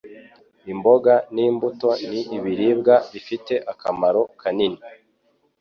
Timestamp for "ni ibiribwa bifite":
2.09-3.53